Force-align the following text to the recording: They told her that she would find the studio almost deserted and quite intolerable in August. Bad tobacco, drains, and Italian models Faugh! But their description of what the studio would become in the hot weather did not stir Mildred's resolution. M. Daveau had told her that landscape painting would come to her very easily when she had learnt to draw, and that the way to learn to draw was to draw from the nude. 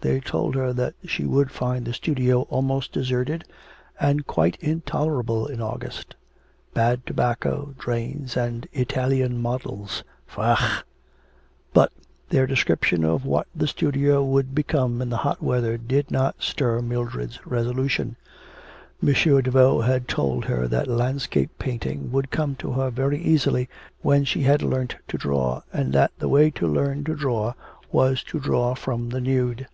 They 0.00 0.20
told 0.20 0.54
her 0.54 0.72
that 0.74 0.94
she 1.06 1.24
would 1.24 1.50
find 1.50 1.84
the 1.84 1.92
studio 1.92 2.42
almost 2.42 2.92
deserted 2.92 3.42
and 3.98 4.24
quite 4.24 4.56
intolerable 4.60 5.48
in 5.48 5.60
August. 5.60 6.14
Bad 6.72 7.04
tobacco, 7.04 7.74
drains, 7.76 8.36
and 8.36 8.68
Italian 8.72 9.42
models 9.42 10.04
Faugh! 10.24 10.84
But 11.74 11.90
their 12.28 12.46
description 12.46 13.02
of 13.02 13.24
what 13.24 13.48
the 13.56 13.66
studio 13.66 14.22
would 14.22 14.54
become 14.54 15.02
in 15.02 15.10
the 15.10 15.16
hot 15.16 15.42
weather 15.42 15.76
did 15.76 16.12
not 16.12 16.36
stir 16.38 16.80
Mildred's 16.80 17.44
resolution. 17.44 18.14
M. 19.02 19.14
Daveau 19.42 19.80
had 19.80 20.06
told 20.06 20.44
her 20.44 20.68
that 20.68 20.86
landscape 20.86 21.50
painting 21.58 22.12
would 22.12 22.30
come 22.30 22.54
to 22.54 22.70
her 22.70 22.90
very 22.92 23.18
easily 23.20 23.68
when 24.02 24.22
she 24.24 24.42
had 24.44 24.62
learnt 24.62 24.94
to 25.08 25.18
draw, 25.18 25.62
and 25.72 25.92
that 25.92 26.12
the 26.20 26.28
way 26.28 26.52
to 26.52 26.68
learn 26.68 27.02
to 27.02 27.16
draw 27.16 27.52
was 27.90 28.22
to 28.22 28.38
draw 28.38 28.76
from 28.76 29.08
the 29.08 29.20
nude. 29.20 29.66